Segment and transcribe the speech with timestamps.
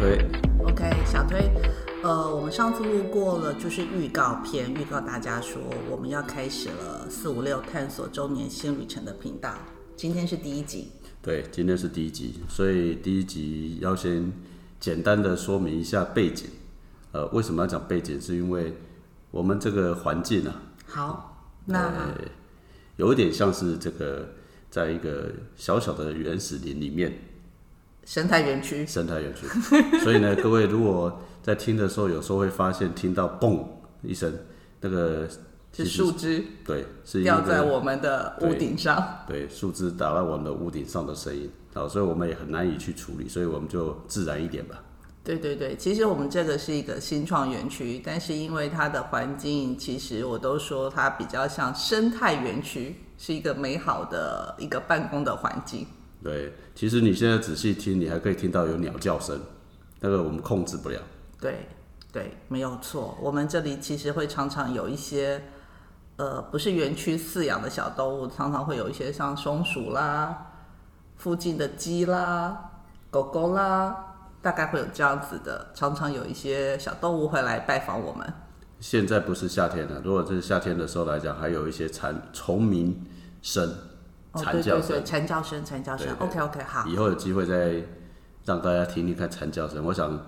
[0.00, 0.16] 推。
[0.64, 1.50] OK，小推，
[2.02, 5.60] 呃，我们上次录过了，就是预告片，预告大家说
[5.90, 9.54] 我们要开始了四五六探索周年新旅程的频道。
[9.96, 10.88] 今天是第一集，
[11.20, 14.32] 对，今天是第一集，所以第一集要先
[14.80, 16.48] 简单的说明一下背景。
[17.12, 18.18] 呃，为什么要讲背景？
[18.18, 18.74] 是因为
[19.30, 22.14] 我们这个环境啊，好，那呃，
[22.96, 24.26] 有一点像是这个，
[24.70, 27.12] 在一个小小的原始林里面，
[28.10, 29.46] 生态园区，生态园区。
[30.02, 33.64] 所以呢，各位如果在听的时候，有时候会发现听到嘣
[34.02, 34.36] 一声，
[34.80, 35.28] 那个
[35.72, 39.00] 是树枝对，是掉在我们的屋顶上。
[39.28, 44.82] 对树枝打到我们的屋顶上的声音，好，所以我们也很难以去处理，所以我们就自然一点吧。
[45.22, 55.86] 对对对，其实我们这个是一个新创园区，但是因为它的环境，其实我都说它比较像生态园区，是一个美好的一个办公的环境。
[56.22, 59.40] 对，其实你现在仔细听，你还可以听到有鸟叫声，
[60.00, 61.00] 那个我们控制不了。
[61.40, 61.66] 对
[62.12, 63.16] 对，没有错。
[63.22, 65.42] 我们这里其实会常常有一些，
[66.16, 70.52] 呃，不是园区饲养的小动物，常常会有一些像松鼠啦、
[71.16, 72.70] 附近的鸡啦、
[73.10, 73.96] 狗狗啦，
[74.42, 78.30] 大概会有这样子的，常常有一些小动物会来拜访我们。
[78.80, 83.06] 现在不是夏天了，如果这是夏天的时候来讲，还有一些蝉虫鸣
[83.42, 83.76] 声、哦，
[84.34, 85.04] 蝉叫声对对对，。
[85.04, 86.86] 蝉叫声，蝉叫声 OK OK，好。
[86.86, 87.82] 以后有机会再
[88.44, 89.84] 让大家听听看蝉叫声。
[89.84, 90.18] 我想，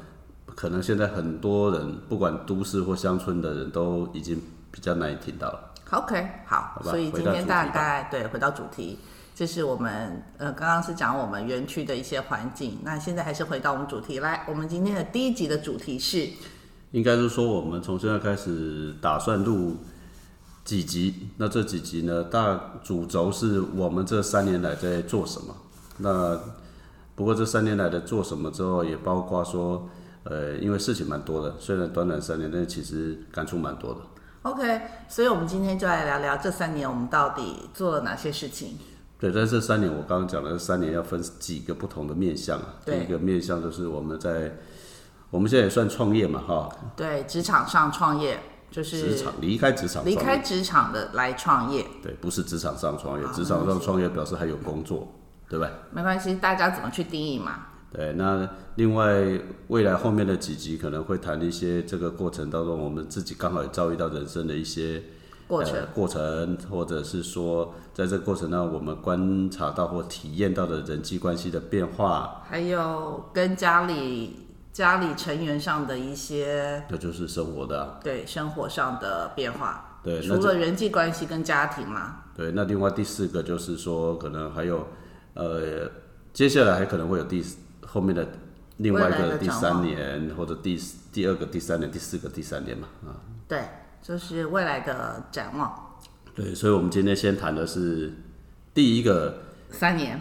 [0.46, 5.72] 可能现在很多人，不管都市或乡村的人都已经比较难以听到了。
[5.90, 8.98] OK，好，所以今天大概对回到主题，
[9.34, 14.44] 这是我们呃刚刚是讲我们园区的一些环境，那现在还是回到我们主题来。
[14.48, 16.26] 我们今天的第一集的主题是
[16.92, 19.76] 应该是说，我们从现在开始打算录
[20.64, 21.28] 几集。
[21.36, 25.54] 那这几集呢，大主轴是我们这三年来在做什么。
[25.98, 26.38] 那
[27.14, 29.88] 不过这三年来的做什么之后，也包括说，
[30.24, 34.00] 呃，因为事情蛮多的，虽然短短三年，但其实感触蛮多的。
[34.42, 38.76] OK，所以我们今天就来聊聊这三年我们到底做了哪些事情。
[39.20, 42.74] 对，但这三年我刚刚讲的这三年要分几个不同的面向啊。
[42.84, 44.56] 第一个面向就是我们在
[45.30, 48.40] 我们现在也算创业嘛，哈，对，职场上创业
[48.72, 55.12] 就是职场离开职场离，开职场的来创业，对，不是职场上创业，职场上创业表示还有工作，
[55.48, 55.70] 对不对？
[55.92, 57.66] 没关系，大家怎么去定义嘛？
[57.92, 59.22] 对，那另外
[59.68, 65.02] 未来后面的几集可能会谈一些这个过程当中，我们自己刚好也遭遇到人生的一些
[65.46, 74.41] 过程呃、过程，或者是说在这个过程当中我们观察到或体验到的人际关系的变化，还有跟家里
[74.72, 78.00] 家里成员上的一些那就是生活的、啊。
[78.02, 84.88] 对生活上的变化，对，除了人际关系跟家庭嘛，对，那另外第四个就是说，可能还有
[85.34, 85.90] 呃，
[86.32, 87.44] 接下来还可能会有第
[87.86, 88.26] 后面的
[88.78, 90.80] 另外一个第三年，或者第
[91.12, 93.62] 第二个、第三年、第四个、第三年嘛，啊，对，
[94.02, 95.98] 就是未来的展望。
[96.34, 98.14] 对，所以我们今天先谈的是
[98.72, 100.18] 第一个三年，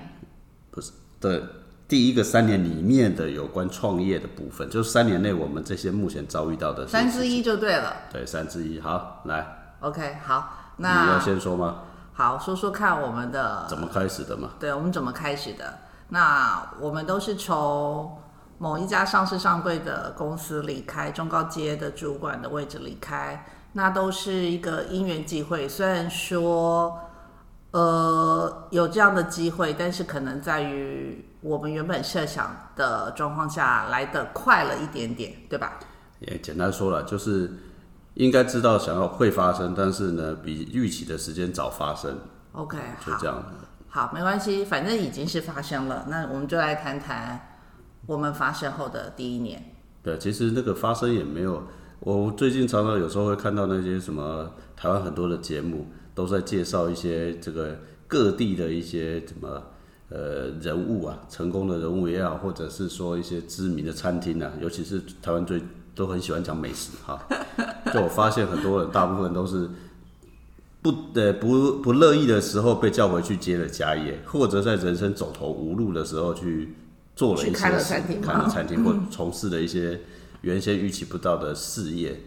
[1.22, 1.47] 的
[1.91, 7.94] 第一个三年里面的有关创业的部分，就是三年内我们这些目前遭遇到的三之，一就对了。
[8.09, 11.80] 对，三之一，好，来，OK，好，那你要先说吗？
[12.13, 14.51] 好说说看我们的怎么开始的嘛？
[14.57, 15.80] 对，我们怎么开始的？
[16.07, 18.18] 那我们都是从
[18.57, 25.68] 某一家上市上柜的公司离开，中高阶的主管的位置离开，那都是一个因缘际会。
[25.68, 26.97] 虽然说，
[27.72, 35.80] 呃，有这样的机会，但是可能在于我们原本设想的状况下来得快了一点点，对吧？
[36.20, 37.50] 也简单说了，就是
[38.16, 42.20] 应该知道想要会发生，但是呢，比预期的时间早发生
[42.52, 43.44] ，OK，就这，样。
[43.88, 46.06] 好，没关系，反正已经是发生了。
[46.10, 47.58] 那我们就来谈谈
[48.06, 49.74] 我们发生后的第一年。
[50.04, 51.64] 对，其实那个发生也没有，
[52.02, 57.78] 我最近常常有时候会看到那些什么台湾很多的节目，都在介绍一些这个
[58.08, 59.62] 各地的一些什么
[60.10, 65.62] 呃人物啊，成功的人物也好，或者是说一些知名的餐厅啊，尤其是台湾最
[65.96, 67.19] 都很喜欢讲美食哈。
[67.94, 69.69] 就我发现很多人大部分都是。
[70.84, 76.74] 不呃不不乐意的时候被叫回去接了家业，或者在人生走投无路的时候去
[77.16, 80.02] 做了一些去开了餐厅吗开了餐厅或 从事了一些
[80.42, 82.19] 原先预期不到的事业。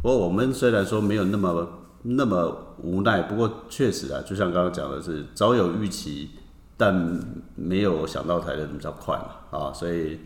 [0.00, 1.68] 不过我们虽然说没有那么
[2.08, 6.30] 那么无奈，不过确实啊，就像刚刚讲的是早有预期，
[6.76, 6.94] 但
[7.54, 10.20] 没有想到来的比较快嘛啊，所以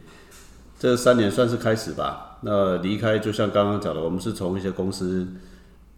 [0.79, 2.39] 这三年算是开始吧。
[2.43, 5.27] 那离开就像刚刚讲的，我们是从一些公司。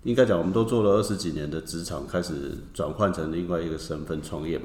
[0.04, 4.64] 应该讲，我们都做了二十几年的职场，开始转换成另外一个身份创业嘛。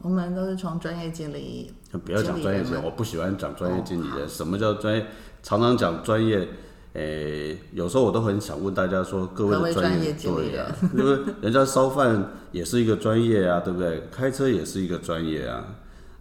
[0.00, 1.70] 我们都是从专业经理，
[2.02, 4.26] 不要讲专业经理，我不喜欢讲专业经理哦人。
[4.26, 5.06] 什么叫专业？
[5.42, 6.48] 常常讲专业，
[6.94, 14.08] 诶、有时候我都很想问大家说，各位的专专业经理对啊， 因为人家烧饭也是一个专业啊，对不对？
[14.10, 15.64] 开车也是一个专业啊。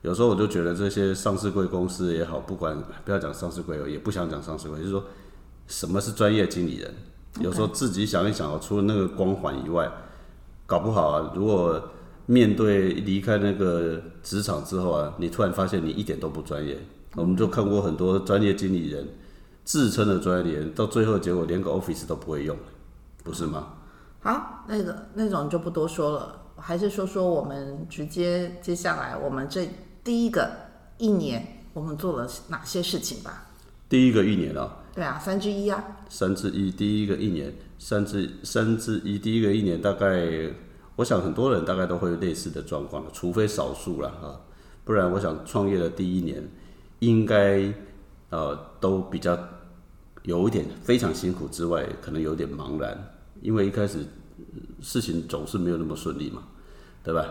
[0.01, 5.03] 有时候我就觉得这些上市贵公司也好，不管不要讲上市贵哦，也不想讲上市贵，就是说
[5.67, 6.93] 什么是专业经理人？
[7.41, 9.91] 有时候自己想一想哦，除了那个光环以外，
[10.65, 11.81] 搞不好啊，如果
[12.27, 16.77] 面对离开那个职场之后啊，你突然发现你一点都不专业。
[17.15, 19.07] 我们就看过很多专业经理人
[19.69, 22.57] 自称的专业人，到最后结果连个 Office 都不会用，
[23.23, 23.73] 不是吗？
[24.19, 29.69] 好，那个那种就不多说了，还是说说我们直接接下来我们这
[30.03, 30.49] 第一个
[30.97, 33.45] 一年我们做了哪些事情吧？
[33.87, 40.51] 第一个一年啊，对啊，三之一啊，三之一，第一个一年，三之三之一，第一个一年大概，
[40.95, 44.41] 我想很多人大概都会有类似的状况，除非少数了啊，
[44.83, 46.49] 不然我想创业的第一年，
[46.97, 47.71] 应该
[48.31, 49.37] 呃都比较
[50.29, 52.95] 有一点非常辛苦之外，可能有点茫然，
[53.41, 53.97] 因为一开始
[54.37, 54.43] 呃
[54.79, 56.43] 事情总是没有那么顺利嘛，
[57.03, 57.25] 对吧？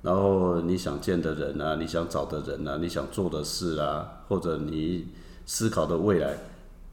[0.00, 5.08] 然后你想见的人啊，你想找的人啊，你想做的事啊，或者你
[5.44, 6.38] 思考的未来，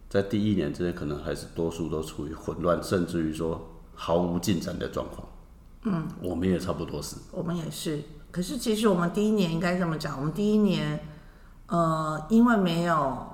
[0.09, 3.61] 在第一年之内，可能还是多数都处于混乱，甚至于说
[3.93, 5.27] 毫无进展的状况。
[5.83, 7.15] 嗯，我们也差不多是。
[7.31, 8.01] 我们也是。
[8.31, 10.99] 可是其实我们第一年应该这么讲，我们第一年，
[11.67, 13.27] 呃，因为没有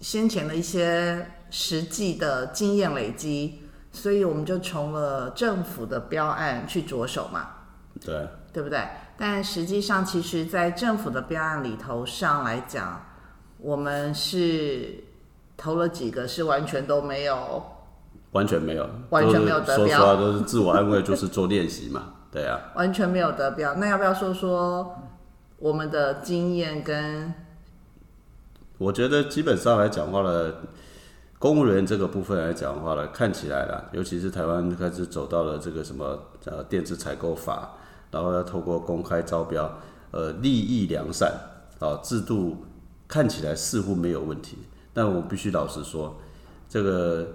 [0.00, 3.62] 先前的一些实际的经验累积，
[3.92, 7.48] 所以我们就从了政府的标案去着手嘛。
[8.04, 8.80] 对，对不对？
[9.18, 13.04] 但实际上，其实，在政府的标案里头上来讲，
[13.58, 15.04] 我们是
[15.58, 17.62] 投了几个是完全都没有，
[18.32, 22.14] 完全没有，完全没有得标都是说实话，都是自我安慰，就是做练习嘛。
[22.32, 23.74] 对啊，完全没有得标。
[23.74, 24.96] 那要不要说说
[25.58, 27.34] 我们的经验跟
[28.80, 30.54] 我觉得基本上来讲话呢，
[31.38, 37.76] 公务员这个部分来讲话呢，看起来啦，尤其是台湾开始走到了这个什么呃电子采购法，
[38.10, 39.70] 然后要透过公开招标，
[40.12, 41.30] 呃，利益良善
[41.78, 42.64] 啊，制度
[43.06, 44.56] 看起来似乎没有问题，
[44.94, 46.18] 但我必须老实说，
[46.66, 47.28] 这个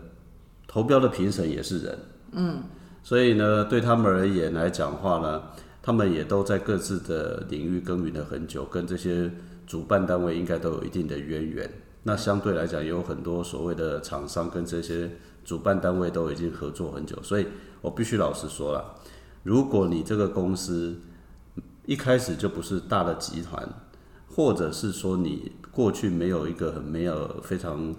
[0.67, 1.99] 投标的评审也是人，
[2.31, 2.63] 嗯，
[3.03, 5.43] 所以呢，对他们而言来讲话呢，
[5.83, 9.31] 他们也都在各自的领域耕耘了很久，跟这些
[9.65, 11.69] 主办单位应该都有一定的渊源。
[12.03, 15.09] 那相对来讲，也有很多所谓的厂商跟这些
[15.43, 17.47] 主办单位都已经合作很久，所以
[17.81, 18.95] 我必须老实说了，
[19.41, 20.99] 如果你这个公司
[21.87, 23.67] 一开始就不是大的集团，
[24.27, 27.95] 或者是说你过去没有一个很没有非常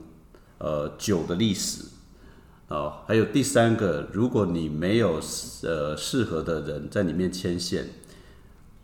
[0.58, 1.84] 呃久的历史，
[2.68, 5.20] 哦，还有第三个，如果你没有
[5.62, 7.88] 呃适合的人在里面牵线，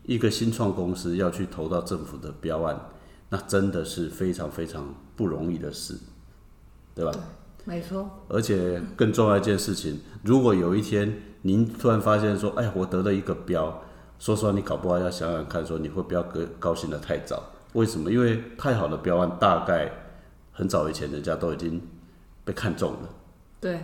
[0.04, 2.78] 一个新创公司要去投到政府的标案，
[3.28, 5.96] 那真的是非常非常不容易的事，
[6.94, 7.12] 对吧？
[7.64, 13.82] 没错，而且更重要一件事情，如果有一天您突然发现说，哎，我得了一个标，
[14.19, 17.40] 说实话，你搞不好要想想看，说你会不要高高兴的太早？
[17.75, 18.10] 为什么？
[18.10, 19.90] 因为太好的标案，大概
[20.50, 21.81] 很早以前人家都已经
[22.44, 23.08] 被看中了。
[23.60, 23.81] 对，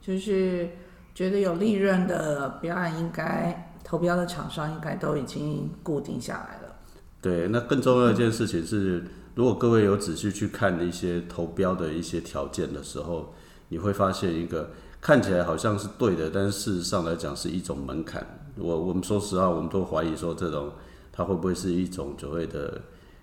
[0.00, 0.70] 就是
[1.14, 6.74] 觉得有利润的标案，应该投标的厂商应该都已经固定下来了。
[7.20, 13.32] 对，那更重要一件事情是，如果各位有仔细去看一些投标的一些条件的时候，
[13.68, 14.70] 你会发现一个
[15.00, 18.26] 看起来好像是对的，但是事实上来讲是一种门槛。
[18.56, 20.72] 我我们说实话，我们都怀疑说这种
[21.12, 22.80] 它会不会是一种所谓的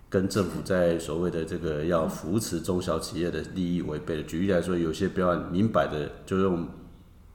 [0.08, 4.22] 跟政府在所谓的这个要扶持中小企业的利益违背的。
[4.22, 6.66] 举例来说，有些标案明摆的就用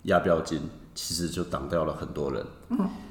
[0.04, 0.60] 压标金，
[0.96, 2.44] 其实就挡掉了很多人。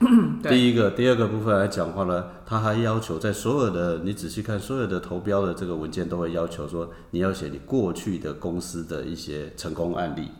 [0.00, 10.30] 嗯第一个，第二个部分来讲话呢，他还要求在所有的你仔细看所有的投标的这个文件都会要求说，你要写你过去的公司的一些成功案例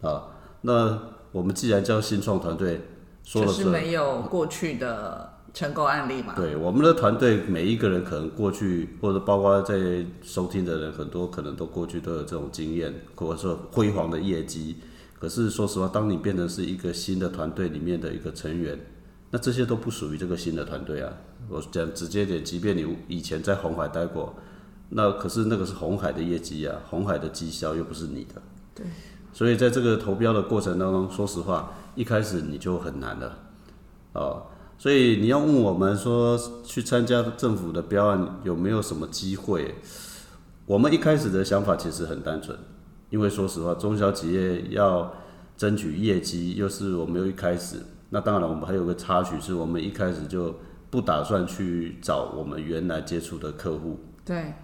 [0.00, 0.24] 啊。
[0.62, 0.98] 那
[1.32, 2.80] 我们既然叫新创团队，
[3.22, 6.34] 说了就是没有过去的成功案例嘛。
[6.34, 14.76] 对，我们的团队每一个人可能过去，或者包括在收听的人，很多可能都过去都有这种经验，或者说辉煌的业绩。
[15.24, 18.78] 可是说实话，当你变成是一个新的团队里面的一个成员，
[19.30, 21.10] 那这些都不属于这个新的团队啊。
[21.48, 24.34] 我讲直接点，即便你以前在红海待过，
[24.90, 28.34] 那可是那个是红海的业绩啊，红海的绩效又不是你的。
[28.74, 28.84] 对。
[29.32, 33.38] 所以在这个投标的过程当中，说实话，一开始你就很难了，
[34.12, 34.42] 哦。
[34.76, 39.76] 所以你要问我们说去参加政府的标案有没有什么机会？
[40.66, 42.58] 我们一开始的想法其实很单纯，
[43.14, 45.14] 因为说实话，中小企业要
[45.56, 47.76] 争取业绩，又是我们又一开始，
[48.10, 50.52] 那当然我们还有个插曲，是我们一开始就
[50.90, 54.54] 不打算去找我们原来接触的客户，对，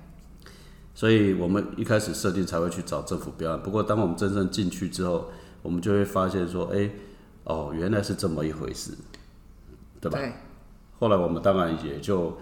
[0.97, 3.63] 所以我们一开始设定才会去找政府标案。
[3.63, 5.31] 不过，当我们真正进去之后，
[5.63, 6.91] 我们就会发现说，哎、
[7.45, 8.91] 哦，原来是这么一回事，
[10.01, 10.19] 对吧？
[10.19, 10.33] 对，
[10.99, 12.37] 后来我们当然也就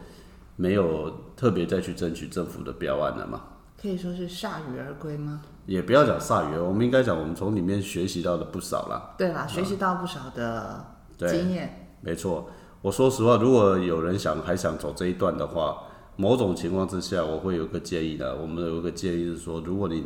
[0.57, 3.43] 没有特别再去争取政府的标案了嘛。
[3.81, 5.43] 可以说是铩羽而归吗？
[5.67, 9.15] 也不要讲铩羽，我们应该讲我们从里面学习到的不少啦。
[9.17, 10.85] 对啦，学习到不少的
[11.19, 11.89] 经验。
[12.01, 12.49] 没错，
[12.83, 15.85] 我说实话，如果有人想还想走这一段的话，
[16.17, 18.37] 某种情况之下，我会有个建议的。
[18.37, 20.05] 我们有个建议是说，如果你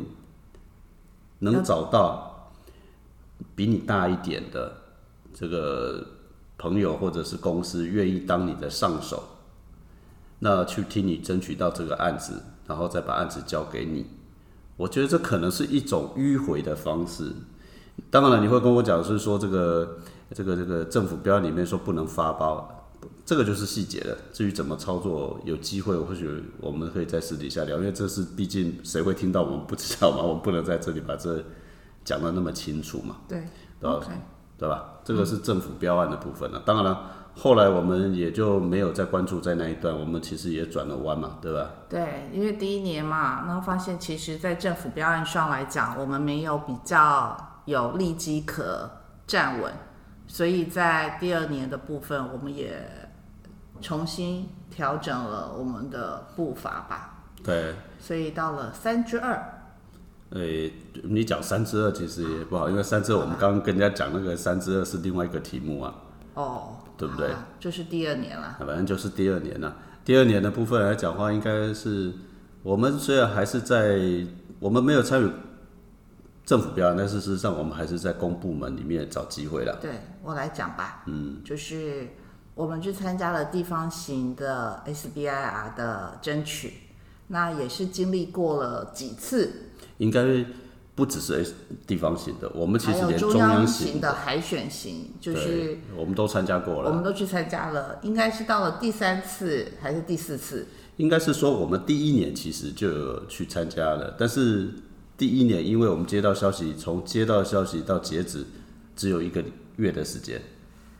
[1.39, 2.51] 能找到
[3.55, 4.71] 比你大一点的
[5.33, 6.05] 这个
[6.57, 9.23] 朋友或者是公司愿意当你的上手，
[10.39, 14.05] 那去替你争取到这个案子，然后再把案子交给你，
[14.77, 17.31] 我觉得这可能是一种迂回的方式。
[18.09, 19.97] 当然了，你会跟我讲是说这个
[20.33, 22.89] 这个这个政府标案里面说不能发包，
[23.25, 24.17] 这个就是细节了。
[24.31, 31.43] 至于怎么操作，有机会或许我们可以在私底下聊，因为这是毕竟谁会听到我们不知道嘛， 我们不能在这里把这
[32.03, 33.43] 讲的那么清楚嘛，对
[33.79, 34.07] 对吧，OK，
[34.57, 34.93] 对吧？
[35.03, 36.61] 这个是政府标案的部分了。
[36.65, 41.69] 当然了，后来我们也就没有再关注在那一段，我们其实也转了弯嘛，对吧？
[41.89, 47.35] 对，因为第一年嘛，然后发现其实，在政府标案上来讲，我们没有比较
[47.65, 48.89] 有利基可
[49.25, 49.73] 站稳，
[50.27, 52.79] 所以在第二年的部分，我们也
[53.81, 57.23] 重新调整了我们的步伐吧。
[57.43, 59.65] 对，所以到了三之二，
[60.29, 60.71] 诶、
[61.03, 65.93] 你讲三之二其实也不好，因为三之二我们刚刚跟人家讲那个三之二是另外一个题目啊，
[66.35, 68.57] 哦，对不对就是第二年了。
[68.59, 69.75] 反正就是第二年了。
[70.05, 72.11] 第二年的部分来讲的话，应该是
[72.61, 73.97] 我们虽然还是在
[74.59, 75.29] 我们没有参与
[76.45, 79.77] 政府标案，但是事实上我们还是在公部门里面找机会了。
[79.81, 82.07] 对我来讲吧，嗯，就是
[82.53, 86.73] 我们去参加了地方型的 SBIR 的争取，
[87.27, 89.49] 那也是经历过了几次，
[89.99, 90.21] 应该
[90.95, 91.45] 不只是
[91.87, 96.89] 地方型的，我们其实连中央央型型的海选型，就是我们都参加过了。
[96.89, 100.67] 我们都去参加了，应该是到了第三次还是第四次？
[100.97, 104.69] 应该是说我们第一年其实就有去参加了，但是
[105.17, 108.45] 第一年因为我们接到消息，从接到消息到截止
[108.95, 109.43] 只有一个
[109.77, 110.39] 月的时间，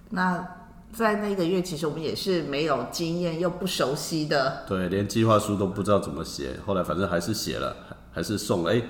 [0.10, 0.44] 那
[0.92, 8.82] 在那个月，其实我们也是没有经验又不熟悉的，对，连计划书都不知道怎么写，后来反正还是写了，还还是送了，哎、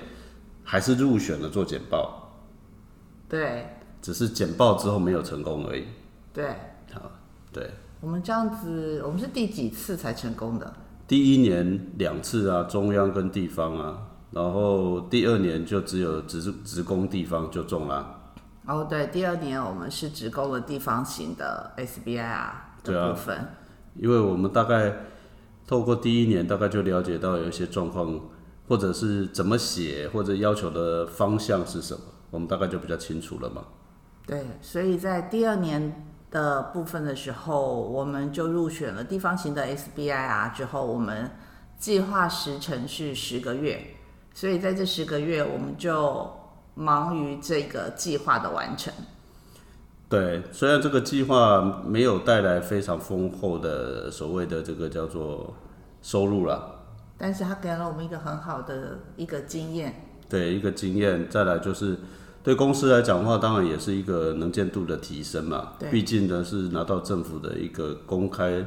[0.64, 2.32] 还是入选了做简报，
[3.28, 3.68] 对。
[4.02, 5.84] 只是简报之后没有成功而已。
[6.30, 6.46] 对，
[6.92, 7.10] 好，
[7.50, 7.70] 对，
[8.02, 10.74] 我们这样子，我们是第几次才成功的？
[11.08, 18.34] 第一年两次啊，中央跟地方啊，然后第二年就只有职职工地方就中了。
[18.66, 22.50] 哦，对，第二年我们是职工的地方型的 SBIR
[22.82, 23.48] 对啊的部分，
[23.94, 24.96] 因为我们大概
[25.66, 28.20] 透过第一年，大概就了解到有一些状况，
[28.68, 33.64] 或者是怎么写，或者要求的方向是什么，我们大概就比较清楚了嘛。
[34.26, 41.30] 对，所以在第二年的部分的时候，我们就入选了地方型的 SBIR 之后，我们
[41.78, 43.94] 计划时程是十个月，
[44.32, 46.30] 所以在这十个月，我们就
[46.74, 48.92] 忙于这个计划的完成。
[50.08, 55.54] 对，虽然这个计划没有带来非常丰厚的所谓的这个叫做
[56.02, 56.62] 收入啦，
[57.24, 61.96] 但是它给了我们一个很好的一个经验，对一个经验，再来就是
[62.42, 65.72] 对公司来讲的话，当然也是一个能见度的提升嘛。
[65.78, 68.66] 对毕竟呢是拿到政府的一个公开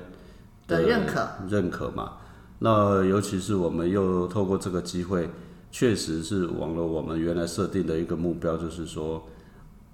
[0.66, 2.14] 的认可，认可嘛。
[2.58, 5.30] 那尤其是我们又透过这个机会，
[5.72, 9.22] 确实是往了我们原来设定的一个目标，就是说，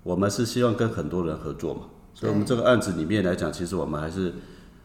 [0.03, 1.82] 我们是希望跟很多人合作嘛。
[2.13, 4.32] 所以，我们这个案子里面来讲，其实我们还是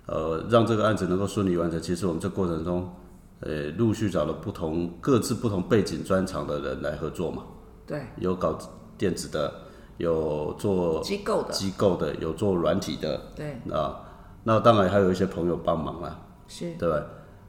[0.06, 1.80] 呃让这个案子能够顺利完成。
[1.80, 2.92] 其实我们这过程中，
[3.40, 7.44] 呃，陆续找了不同各自不同背景专长的人来合作嘛。
[7.86, 8.58] 对有搞
[8.96, 9.52] 电子的，
[9.96, 14.00] 有做机构的，机构的，有做软体的对啊。
[14.44, 16.20] 那当然还有一些朋友帮忙啦。
[16.46, 17.04] 是对吧？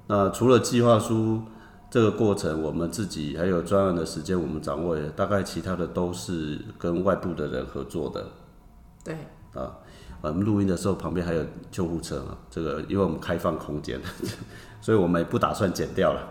[0.08, 1.42] 那除了计划书
[1.90, 8.28] 这个过程，我们自己还有专案的时间，我们掌握了，大概其他的都是跟外部的人合作的
[9.04, 9.16] 对
[9.54, 9.78] 啊。
[10.22, 14.02] 我们录音的时候旁边还有救护车嘛，这个因为我们开放空间，
[14.82, 16.22] 所以我们也不打算剪掉了。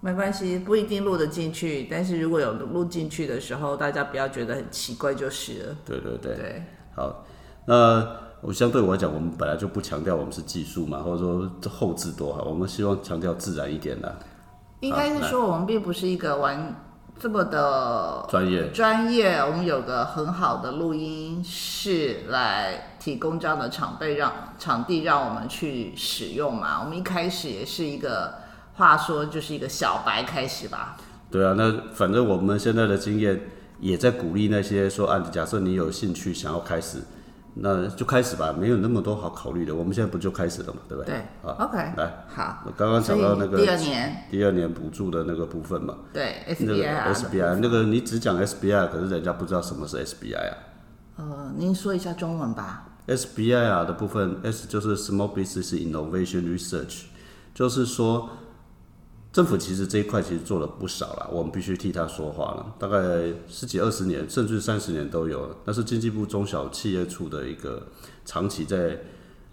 [0.00, 5.76] 没关系，不一定录得进去，但是如果有录进去的时候，大家不要觉得很奇怪就是了。
[5.84, 6.62] 对对对，对
[6.94, 7.24] 好，
[7.66, 8.06] 那
[8.40, 14.16] 我相对我来讲，我们本来就不强调我们是技术嘛，或者说这后置多好，我们希望强调自然一点的。
[14.80, 16.76] 应该是说我们并不是一个玩
[17.18, 18.70] 这么的专业。
[18.70, 26.82] 专业，我们有个很好的录音室来提供这样的场被让场地让我们去使用嘛。
[26.84, 28.34] 我们一开始也是一个
[28.74, 30.98] 话说就是一个小白开始吧。
[31.30, 33.40] 对啊，那反正我们现在的经验
[33.80, 36.98] 也在鼓励那些说啊，假设你有兴趣想要开始，
[37.54, 39.74] 那就开始吧，没有那么多好考虑的。
[39.74, 41.14] 我们现在不就开始了嘛，对不对？
[41.14, 42.62] 对好，，OK，来，好。
[42.66, 50.56] 我刚刚讲到那个第二年，第二年补助的那个部分嘛，对 SBI 啊 SBI 那个你只讲 SBI，可是人家不知道什么是 SBI 啊。
[51.16, 52.84] 呃，您说一下中文吧。
[53.08, 57.04] SBI 啊的部分，S 就是 Small Business Innovation Research，
[57.54, 58.28] 就是说
[59.32, 62.74] 政府其实这一块其实做了不少了，我们必须替他说话了。
[62.78, 62.98] 大概
[63.48, 65.56] 十几二十年，甚至三十年都有了。
[65.64, 67.88] 那是经济部中小企业处的一个
[68.24, 68.98] 长期在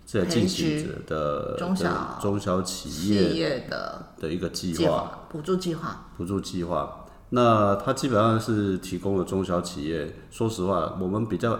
[0.06, 4.86] 在进行着的中小的中小企企业业的的一个计。
[4.86, 7.06] 划补助计划，补助计划。
[7.30, 10.16] 那它基本上是提供了中小企业。
[10.30, 11.60] 说实话，我们比较，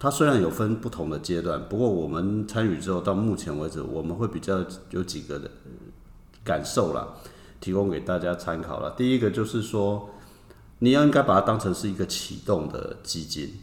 [0.00, 5.50] 它虽然有分不同的阶段，不过我们参与之后，到目前为止，我们会比较有几个的
[6.44, 7.08] 感受啦，
[7.60, 8.92] 提供给大家参考了。
[8.96, 10.10] 第一个就是说，
[10.78, 13.54] 你要应该把它当成是一个启动的基金，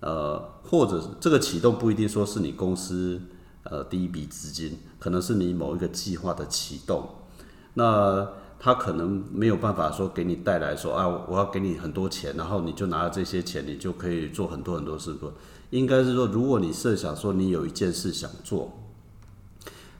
[0.00, 3.20] 呃，或者这个启动不一定说是你公司
[3.64, 7.06] 呃第一笔资金，可能是你某一个计划的启动。
[7.74, 8.26] 那
[8.58, 15.30] 他可能没有办法说给你带来说啊，我要给你很多钱，然后你就拿了这些钱，你就可以做很多很多事不？
[15.74, 18.72] 应该是说，如果你设想说你有一件事想做，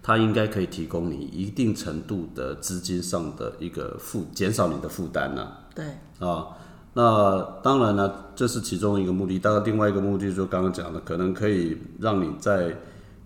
[0.00, 5.52] 它应该可以提供你一定程度的资金上的一个负，减少你的负担呢。
[5.74, 5.84] 对，
[6.20, 6.46] 啊，
[6.92, 9.36] 那当然呢，这是其中一个目的。
[9.36, 12.76] 当然，另外一个目的就是刚刚讲的，可能可以让你在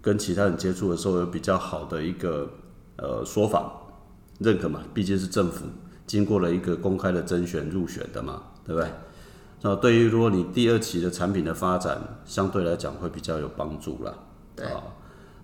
[0.00, 2.48] 跟其他人接触的时候有比较好的一个
[2.96, 3.70] 呃说法
[4.38, 5.66] 认可嘛，毕竟是政府
[6.06, 8.90] 经过了一个公开的甄选入选的嘛，对不对？
[9.62, 14.14] 那对于如果你第二期的产品的发展，相对来讲会比较有帮助啦。
[14.54, 14.82] 对啊，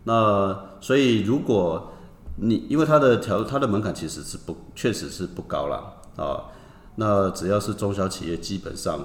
[0.04, 1.92] 那所以如果
[2.36, 6.44] 你因为它的条它的门槛其实是不确实是不高啦啊，
[6.96, 9.00] 那只要是中小企业，基本上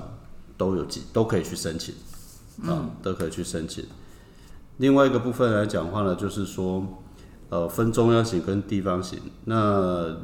[0.57, 1.95] 都有几都可以去申请
[2.67, 3.85] 啊，都可以去申请。
[4.77, 6.85] 另外一个部分来讲的话呢，就是说
[7.49, 10.15] 呃分中央型跟地方型，那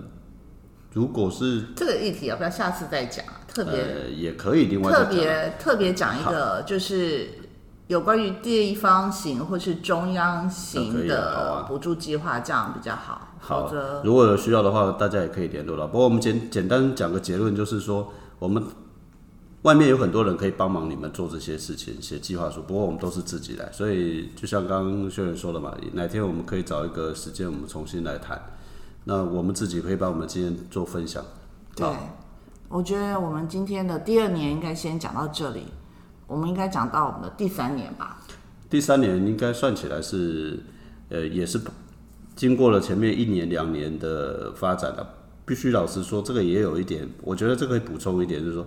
[0.94, 3.42] 如果是这个议题要不要下次再讲啊？
[3.56, 7.30] 特别、呃也可以另外特别特别讲一个，就是
[7.88, 13.30] 有关于地方型或是中央型的啊补助计划，这样比较好。
[13.40, 13.72] 好
[14.04, 15.88] 如果有需要的话，大家也可以联络了。
[15.88, 18.62] 不过我们简简单讲个结论，就是说我们
[19.62, 22.62] 外面有很多人可以帮忙你们做这些事情，写计划书。
[22.64, 28.42] 不过我们都是自己来，所以就像刚刚秀媛说的嘛，哪天我们可以找一个时间，我们重新来谈。
[29.06, 31.24] 那我们自己可以把我们今天做分享。
[31.76, 31.88] 对，
[32.68, 35.66] 我觉得我们今天的第二年应该先讲到这里，
[36.28, 38.22] 我们应该讲到我们的第三年吧。
[38.70, 40.60] 第三年应该算起来是，
[41.10, 41.62] 呃，也是
[42.36, 45.08] 经过了前面一年两年的发展了。
[45.46, 48.66] 必须老实说，这个也有一点，我觉得这可以补充一点，就是说，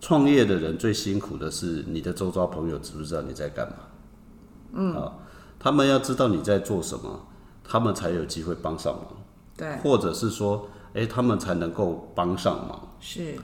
[0.00, 3.74] 创业的人最辛苦的是你的周遭朋友知不知道你在干嘛？
[4.74, 5.12] 嗯，啊，
[5.58, 7.26] 他们要知道你在做什么，
[7.64, 9.06] 他们才有机会帮上忙，
[9.56, 12.80] 对，或者是说，哎、他们才能够帮上忙。
[13.00, 13.34] 是，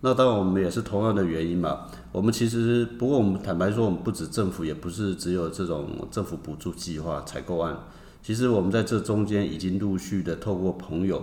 [0.00, 1.86] 那当然，我们也是同样的原因嘛。
[2.12, 7.76] 我们其实，不过我们坦白说，我们不止政府，也不是只有这种政府补助计划、采购案。
[8.22, 11.22] 其实我们在这中间已经陆续的透过朋友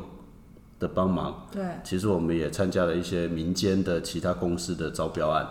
[0.80, 5.48] 的帮忙，对，其实我们也参加了一些民间的其他公司的招标案，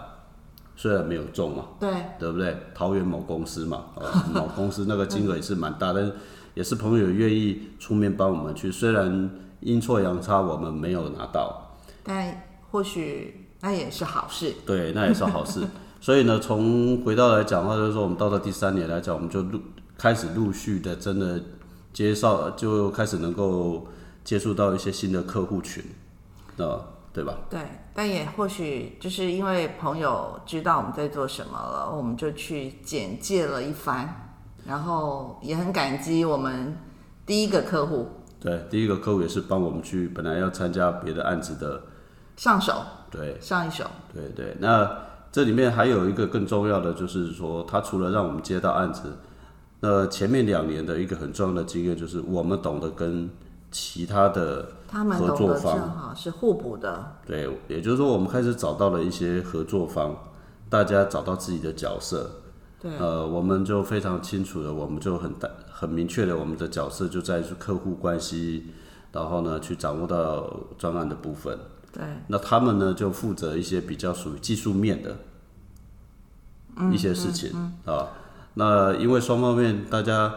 [0.77, 2.57] 虽然没有中嘛，对，对不对？
[2.75, 6.13] 桃园某公司嘛，呃， 某公司那个金额也是蛮大，但是
[6.55, 11.70] 也是朋友愿意出面帮我们去，虽然阴错阳差我们没有拿到。
[12.11, 12.43] 但
[12.73, 14.53] 或许那也是好事。
[14.67, 15.61] 对，那也是好事。
[16.03, 19.61] 所以呢，从回到来讲的话，就是说我们到了第三年来讲，我们就陆
[19.97, 21.41] 开始陆续的真的
[21.93, 23.87] 介绍，就开始能够
[24.25, 25.85] 接触到一些新的客户群，
[26.57, 27.39] 啊，对吧？
[27.49, 27.61] 对，
[27.95, 34.33] 但也或许就是因为朋友知道我们在做什么了，我们就去简介了一番，
[34.67, 36.77] 然后也很感激我们
[37.25, 38.09] 第一个客户
[38.41, 41.83] 对，第一个客户也是帮我们去，本来要参加别的案子的，
[42.41, 42.73] 上手
[43.11, 44.57] 对，上一手，对对。
[44.61, 44.91] 那
[45.31, 49.13] 这里面还有一个更重要的，就是说，他除了让我们接到案子，
[49.81, 53.29] 那前面两年的一个很重要的经验，就是我们懂得跟
[53.71, 60.17] 其他的他们合作方正好是互补的，对，也就是说，我们开始找到了一些合作方，
[60.71, 62.31] 大家找到自己的角色。
[62.81, 68.69] 对，呃，我们就非常清楚的，我们就很大很明确的，我们的角色就在于客户关系，
[69.13, 71.59] 然后呢，去掌握到专案的部分。
[71.93, 75.17] 对，那他们呢就负责一些比较属于技术面的
[76.93, 77.51] 一些事情
[77.85, 78.09] 啊。
[78.55, 80.33] 那因为双方面大家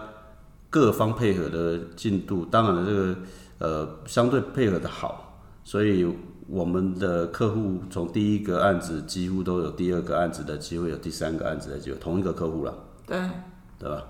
[0.70, 3.16] 各方配合的进度，当然了，这个
[3.60, 6.08] 呃相对配合的好，所以
[6.48, 12.74] 我们的客户从第一个案子几乎都有第二个案子的机会，有第三个案子的机会，同一个客户了，
[13.06, 13.20] 对，
[13.80, 14.04] 对吧？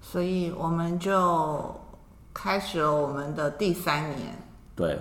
[0.00, 1.74] 所以我们就
[2.32, 4.38] 开始了我们的第三年。
[4.76, 4.96] 对，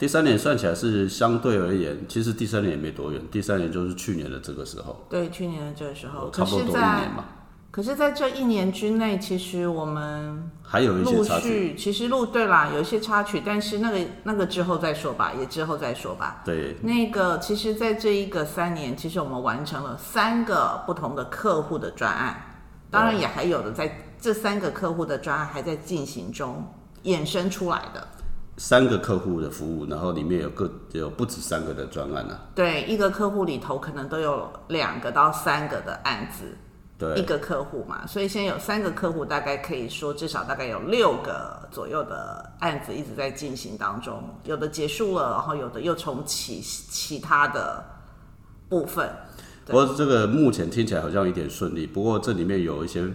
[0.00, 7.24] 第三年算起来是相对而言，其实第三年也没多远，第三年就是去年的这个时候，对，去年的这个时候，可差不多多一年嘛，
[7.70, 11.48] 可是在这一年之内，其实我们还有一些陆差距。
[11.48, 16.40] 续，其实录对啦，有一些插曲，但是那个那个之后再说吧，也之后再说吧。
[16.46, 22.56] 对，那个，其实，在这一个三年，其实我们完成了三个不同的客户的专案，
[22.90, 26.64] 当然也还有的在这三个客户的专案还在进行中
[27.04, 28.08] 衍生出来的。
[28.56, 32.48] 三个客户的服务，然后里面有各有不止三个的专案啊。
[32.54, 36.56] 对，一个客户里头可能都有两个到三个的案子，
[36.98, 47.82] 对一，个客户嘛，所以现在有三个客户，大概可以说至少大概有六个左右的案子一直在进行当中，有的结束了，然后有的又重启其他的
[48.68, 49.08] 部分。
[49.64, 53.08] 不过这个目前听起来好像有点顺利，不过这里面有一些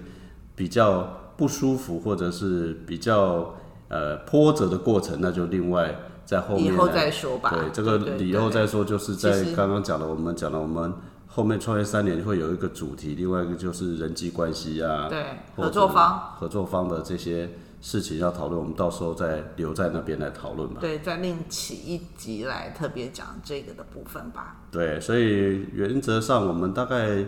[0.55, 1.01] 比较
[1.35, 3.53] 不舒服或者是比较
[3.87, 5.95] 呃波折的过程，那就另外
[6.25, 7.49] 在后面以后再说吧。
[7.51, 10.93] 对，这个以后再说，就是在刚刚讲了，我们讲了，我们
[11.27, 15.23] 后面创业三年会有一个主题，另外一个就是人际关系啊，对
[15.55, 17.49] 合作方，合作方的这些
[17.81, 20.77] 事情要讨论，我们到时候再留在那边来讨论吧。
[20.79, 24.61] 对，再另起一集来特别讲这个的部分吧。
[24.71, 27.25] 对，所以原则上我们大概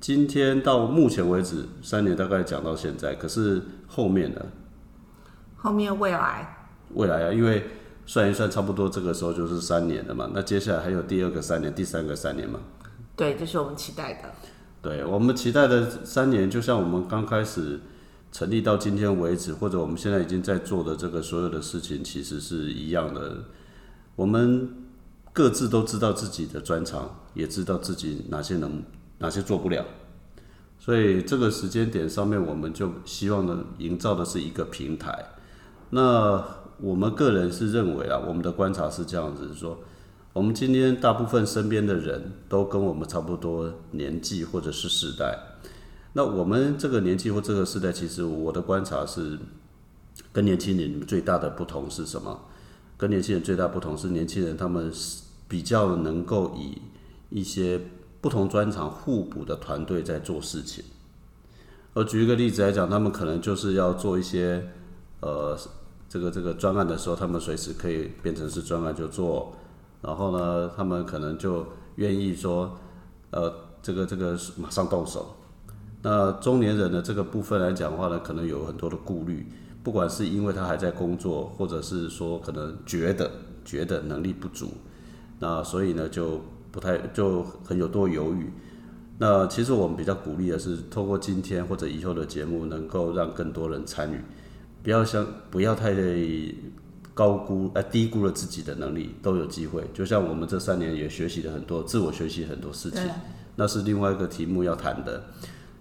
[0.00, 4.40] 今天到目前为止三年大概讲到现在，可是后面呢，
[5.60, 7.64] 后面未来，未来啊，因为
[8.06, 12.60] 算一算，差不多这个时候就是三年了嘛，那接下来还有第二个三年、第三个三年嘛。
[13.16, 14.30] 对，这是我们期待的。
[14.80, 17.80] 对我们期待的三年，就像我们刚开始
[18.30, 23.38] 成立到今天为止，或者我们现在已经在做的这个所有的事情，其实是一样的。
[24.14, 24.68] 我们
[25.32, 28.82] 各自都知道自己的专长，也知道自己哪些能，
[29.18, 29.84] 哪些做不了。
[30.78, 35.24] 所以这个时间点上面，我们就希望呢，营造的是一个平台。
[35.90, 36.44] 那
[36.80, 39.78] 我们个人是认为啊，我们的观察是这样子说，
[40.32, 45.38] 我们今天大部分身边的人都跟我们差不多年纪或者是世代。
[46.12, 49.38] 那我们这个年纪或这个世代，其实我的观察是，
[50.32, 52.40] 跟年轻人最大的不同是什么？
[52.96, 56.80] 跟年轻人最大不同是，年轻人他们是比较能够以
[57.30, 57.80] 一些
[58.20, 60.84] 不同专长互补的团队在做事情。
[61.94, 64.68] 而举一个例子来讲，他们可能就是要做一些
[65.20, 65.56] 呃
[66.08, 69.52] 这个这个专案的时候，他们随时可以变成是专案就做，
[70.00, 71.66] 然后呢，他们可能就
[71.96, 72.78] 愿意说
[73.30, 75.34] 呃这个这个马上动手。
[76.00, 79.46] 那中年人的这个部分来讲的话呢，可能有很多的顾虑，
[79.82, 83.30] 不管是因为他还在工作，或者是说可能觉得
[83.64, 84.68] 觉得能力不足，
[85.40, 86.40] 那所以呢就
[86.70, 88.50] 不太就很有多犹豫。
[89.18, 94.20] 那其实我们比较鼓励的是，透过今天或者以后的节目，能够让更多人参与，
[94.82, 95.94] 不要像不要太
[97.14, 99.84] 高估呃低估了自己的能力，都有机会。
[99.92, 103.00] 就像我们这三年也学习了很多，自我学习很多事情，
[103.56, 105.24] 那是另外一个题目要谈的。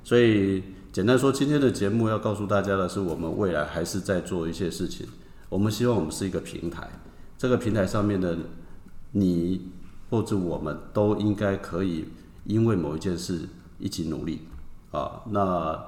[0.03, 5.05] 所以简单说，今天的节目要告诉大家的是，我们未来还是在做一些事情。
[5.49, 6.89] 我们希望我们是一个平台，
[7.37, 8.35] 这个平台上面的
[9.11, 9.69] 你
[10.09, 12.05] 或者我们都应该可以
[12.45, 13.41] 因为某一件事
[13.77, 14.41] 一起努力
[14.91, 15.21] 啊。
[15.29, 15.86] 那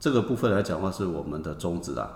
[0.00, 2.08] 这个部分来讲的话，是我们的宗旨啊。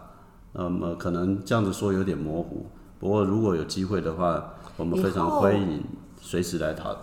[0.53, 2.67] 那么可能这样子说有点模糊，
[3.01, 4.43] 不过如果有机会的话，
[4.77, 5.83] 我们非常欢迎
[6.21, 6.95] 随时来讨。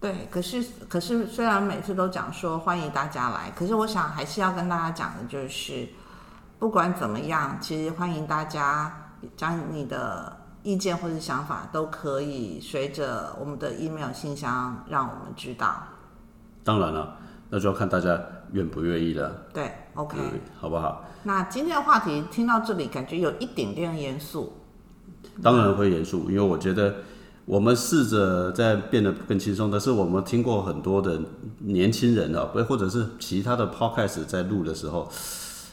[0.00, 5.88] 对，可是可是虽然每次都讲说欢迎大家来，可是我想还是要跟大家讲的就是，
[6.58, 8.92] 不管怎么样，其实欢迎大家
[9.36, 15.84] 将你的意见或者想法都可以随着我们的 email 信箱让我们知道。
[16.64, 17.16] 当然了，
[17.48, 18.20] 那就要看大家
[18.52, 20.16] 愿不愿意了，对，OK。
[20.16, 21.04] 对，好不好？
[21.24, 24.52] 那今天的话题听到这里，感觉有一点点严肃。
[25.42, 26.94] 当然会严肃，因为我觉得
[27.44, 29.70] 我们试着在变得更轻松。
[29.70, 31.20] 但是我们听过很多的
[31.58, 35.08] 年轻人啊，不或者是其他的 podcast 在录的时候，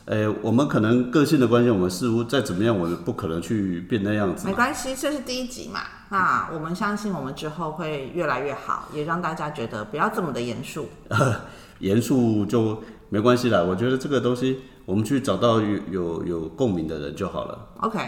[0.06, 4.48] 呃，我们可能个性的关系，我们似乎再怎么样，我们不可能去变那样子。
[4.48, 5.82] 没关系，这是第一集嘛。
[6.10, 10.88] 那我们相信我们之后会越来越好，也让大家觉得不要这么的严肃。
[11.80, 13.62] 严肃就没关系啦。
[13.64, 18.00] 我觉得这个东西，我们去找到有有有共鸣的人就好了，OK，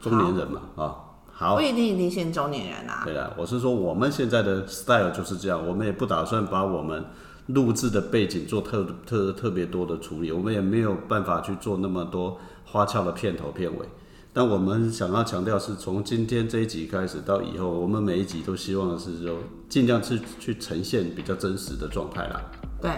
[0.00, 0.96] 中年人嘛，啊，
[1.32, 3.02] 好不，一定一定限中年人啊。
[3.04, 7.04] 对了，我是说我们现在的 style 就是这样，我们也不打算把我们
[7.46, 13.86] 录制的背景做特特特别多的处理，我们也没有办法去做那么多花俏的片头片尾。
[14.32, 19.38] 但我们想要强调是从今天这一集开始到以后，我们每一集都希望的是说
[19.68, 22.40] 尽量去去呈现比较真实的状态啦，
[22.80, 22.90] 对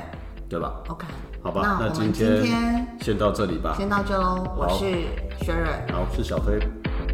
[0.48, 1.06] 对吧？，OK。
[1.42, 3.74] 好吧，那那我们今天天先到这里吧。
[3.76, 4.84] 先到这喽，我好是
[5.44, 6.58] 雪蕊，好，是小飞，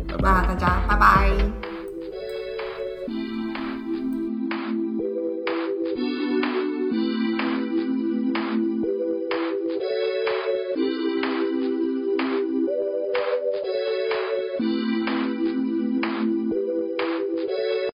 [0.06, 0.46] 拜拜。
[0.46, 1.67] 大家拜拜。